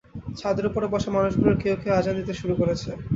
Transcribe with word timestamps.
ছাদের 0.35 0.65
ওপরে 0.69 0.87
বসা 0.87 1.09
মানুষগুলোর 1.11 1.55
কেউ-কেউ 1.61 1.93
আজান 1.95 2.15
দিতে 2.19 2.33
শুরু 2.35 2.53
করেছে। 2.55 2.89